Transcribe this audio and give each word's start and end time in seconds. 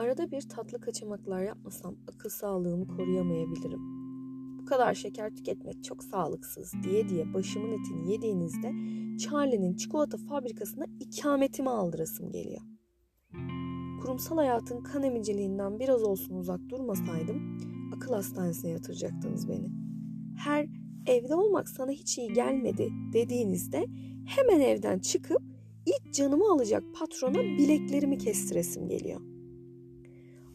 arada 0.00 0.30
bir 0.30 0.48
tatlı 0.48 0.80
kaçamaklar 0.80 1.42
yapmasam 1.42 1.96
akıl 2.14 2.28
sağlığımı 2.28 2.88
koruyamayabilirim. 2.88 3.80
Bu 4.58 4.64
kadar 4.64 4.94
şeker 4.94 5.36
tüketmek 5.36 5.84
çok 5.84 6.04
sağlıksız 6.04 6.72
diye 6.82 7.08
diye 7.08 7.34
başımın 7.34 7.72
etini 7.72 8.12
yediğinizde 8.12 8.72
Charlie'nin 9.18 9.76
çikolata 9.76 10.16
fabrikasına 10.18 10.84
ikametimi 11.00 11.70
aldırasım 11.70 12.32
geliyor. 12.32 12.60
Kurumsal 14.02 14.36
hayatın 14.36 14.82
kan 14.82 15.02
emiciliğinden 15.02 15.78
biraz 15.78 16.02
olsun 16.02 16.34
uzak 16.34 16.68
durmasaydım 16.68 17.58
akıl 17.96 18.12
hastanesine 18.14 18.70
yatıracaktınız 18.70 19.48
beni. 19.48 19.68
Her 20.36 20.66
evde 21.06 21.34
olmak 21.34 21.68
sana 21.68 21.90
hiç 21.90 22.18
iyi 22.18 22.32
gelmedi 22.32 22.88
dediğinizde 23.12 23.86
hemen 24.26 24.60
evden 24.60 24.98
çıkıp 24.98 25.42
ilk 25.86 26.14
canımı 26.14 26.52
alacak 26.52 26.82
patrona 26.94 27.42
bileklerimi 27.42 28.18
kestiresim 28.18 28.88
geliyor. 28.88 29.20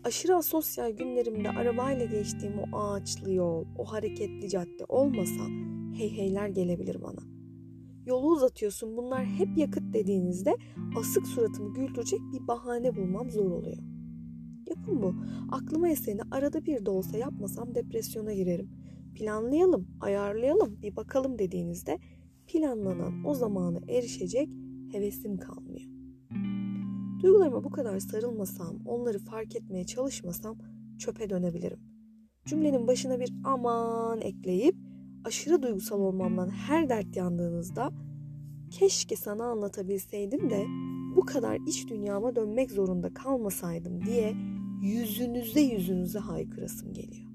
Aşırı 0.06 0.36
asosyal 0.36 0.92
günlerimde 0.92 1.50
arabayla 1.50 2.06
geçtiğim 2.06 2.60
o 2.60 2.78
ağaçlı 2.78 3.34
yol, 3.34 3.66
o 3.78 3.86
hareketli 3.86 4.50
cadde 4.50 4.86
olmasa 4.90 5.48
hey 5.98 6.18
heyler 6.18 6.48
gelebilir 6.48 7.02
bana. 7.02 7.20
Yolu 8.06 8.28
uzatıyorsun 8.28 8.98
bunlar 8.98 9.26
hep 9.26 9.58
yakıt 9.58 9.94
dediğinizde 9.94 10.56
asık 10.98 11.28
suratımı 11.28 11.74
güldürecek 11.74 12.20
bir 12.34 12.48
bahane 12.48 12.96
bulmam 12.96 13.32
zor 13.32 13.52
oluyor. 13.52 13.78
Yapın 14.70 15.02
bu. 15.02 15.16
Aklıma 15.52 15.90
eseni 15.90 16.22
arada 16.32 16.66
bir 16.66 16.86
de 16.86 16.90
olsa 16.90 17.18
yapmasam 17.18 17.76
depresyona 17.76 18.34
girerim. 18.34 18.70
Planlayalım, 19.16 19.88
ayarlayalım, 20.02 20.82
bir 20.82 20.96
bakalım 20.96 21.40
dediğinizde 21.40 22.00
planlanan 22.48 23.26
o 23.26 23.34
zamanı 23.34 23.82
erişecek 23.90 24.50
hevesim 24.92 25.38
kalmıyor. 25.38 25.95
Duygularıma 27.22 27.64
bu 27.64 27.70
kadar 27.70 28.00
sarılmasam, 28.00 28.80
onları 28.86 29.20
fark 29.20 29.56
etmeye 29.56 29.86
çalışmasam 29.86 30.58
çöpe 31.00 31.30
dönebilirim. 31.30 31.80
Cümlenin 32.46 32.88
başına 32.88 33.20
bir 33.20 33.34
aman 33.44 34.22
ekleyip 34.22 34.76
aşırı 35.24 35.64
duygusal 35.64 36.00
olmamdan 36.00 36.50
her 36.50 36.90
dert 36.90 37.16
yandığınızda 37.16 37.92
keşke 38.72 39.16
sana 39.16 39.46
anlatabilseydim 39.46 40.50
de 40.50 40.66
bu 41.16 41.26
kadar 41.26 41.60
iç 41.68 41.88
dünyama 41.90 42.36
dönmek 42.36 42.72
zorunda 42.72 43.14
kalmasaydım 43.14 44.06
diye 44.06 44.34
yüzünüze 44.82 45.62
yüzünüze 45.62 46.20
haykırasım 46.20 46.94
geliyor. 46.94 47.26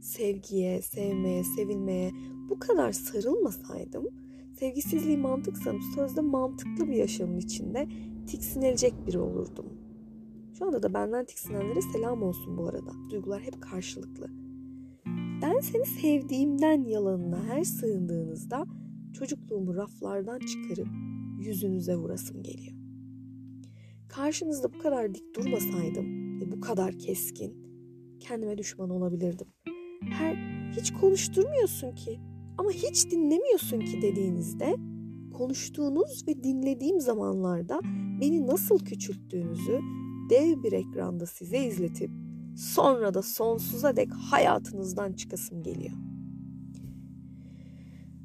Sevgiye, 0.00 0.82
sevmeye, 0.82 1.44
sevilmeye 1.44 2.10
bu 2.50 2.58
kadar 2.58 2.92
sarılmasaydım 2.92 4.24
sevgisizliği 4.58 5.18
mantık 5.18 5.58
sanıp 5.58 5.82
sözde 5.94 6.20
mantıklı 6.20 6.88
bir 6.88 6.96
yaşamın 6.96 7.38
içinde 7.38 7.88
tiksinilecek 8.26 9.06
biri 9.06 9.18
olurdum. 9.18 9.66
Şu 10.58 10.66
anda 10.66 10.82
da 10.82 10.94
benden 10.94 11.24
tiksinenlere 11.24 11.80
selam 11.82 12.22
olsun 12.22 12.58
bu 12.58 12.68
arada. 12.68 12.90
Duygular 13.10 13.42
hep 13.42 13.62
karşılıklı. 13.62 14.26
Ben 15.42 15.60
seni 15.60 15.86
sevdiğimden 15.86 16.84
yalanına 16.84 17.44
her 17.44 17.64
sığındığınızda 17.64 18.66
çocukluğumu 19.12 19.74
raflardan 19.76 20.38
çıkarıp 20.38 20.88
yüzünüze 21.38 21.96
vurasım 21.96 22.42
geliyor. 22.42 22.76
Karşınızda 24.08 24.72
bu 24.72 24.78
kadar 24.78 25.14
dik 25.14 25.36
durmasaydım 25.36 26.40
ve 26.40 26.52
bu 26.52 26.60
kadar 26.60 26.98
keskin 26.98 27.64
kendime 28.20 28.58
düşman 28.58 28.90
olabilirdim. 28.90 29.46
Her 30.00 30.36
hiç 30.76 30.92
konuşturmuyorsun 30.92 31.94
ki 31.94 32.20
ama 32.58 32.70
hiç 32.70 33.10
dinlemiyorsun 33.10 33.80
ki 33.80 34.02
dediğinizde 34.02 34.76
konuştuğunuz 35.34 36.28
ve 36.28 36.44
dinlediğim 36.44 37.00
zamanlarda 37.00 37.80
beni 38.20 38.46
nasıl 38.46 38.78
küçülttüğünüzü 38.78 39.80
dev 40.30 40.62
bir 40.62 40.72
ekranda 40.72 41.26
size 41.26 41.64
izletip 41.64 42.10
sonra 42.56 43.14
da 43.14 43.22
sonsuza 43.22 43.96
dek 43.96 44.12
hayatınızdan 44.12 45.12
çıkasım 45.12 45.62
geliyor. 45.62 45.94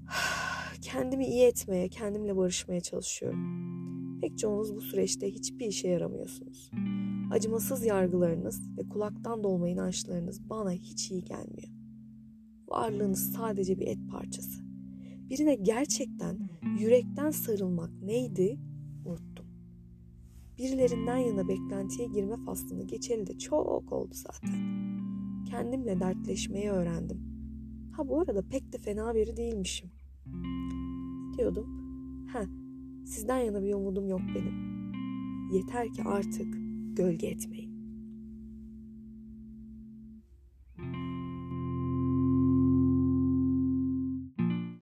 Kendimi 0.81 1.25
iyi 1.25 1.43
etmeye, 1.43 1.89
kendimle 1.89 2.37
barışmaya 2.37 2.81
çalışıyorum. 2.81 3.69
Pek 4.21 4.37
çoğunuz 4.37 4.75
bu 4.75 4.81
süreçte 4.81 5.31
hiçbir 5.31 5.65
işe 5.65 5.87
yaramıyorsunuz. 5.87 6.71
Acımasız 7.31 7.85
yargılarınız 7.85 8.77
ve 8.77 8.89
kulaktan 8.89 9.43
dolma 9.43 9.69
inançlarınız 9.69 10.49
bana 10.49 10.71
hiç 10.71 11.11
iyi 11.11 11.23
gelmiyor. 11.23 11.69
Varlığınız 12.67 13.33
sadece 13.33 13.79
bir 13.79 13.87
et 13.87 13.99
parçası. 14.11 14.68
Birine 15.29 15.55
gerçekten 15.55 16.49
yürekten 16.79 17.31
sarılmak 17.31 18.01
neydi 18.01 18.59
unuttum. 19.05 19.45
Birilerinden 20.57 21.17
yana 21.17 21.47
beklentiye 21.47 22.07
girme 22.07 22.35
faslını 22.45 22.87
geçeli 22.87 23.27
de 23.27 23.37
çok 23.37 23.91
oldu 23.91 24.13
zaten. 24.13 24.59
Kendimle 25.49 25.99
dertleşmeyi 25.99 26.69
öğrendim. 26.69 27.21
Ha 27.95 28.07
bu 28.07 28.19
arada 28.19 28.41
pek 28.49 28.73
de 28.73 28.77
fena 28.77 29.15
biri 29.15 29.37
değilmişim. 29.37 29.89
Diyordum. 31.37 31.67
Ha 32.33 32.43
sizden 33.05 33.39
yana 33.39 33.63
bir 33.63 33.73
umudum 33.73 34.07
yok 34.07 34.21
benim. 34.35 34.69
Yeter 35.53 35.93
ki 35.93 36.03
artık 36.03 36.55
gölge 36.97 37.27
etmeyin. 37.27 37.68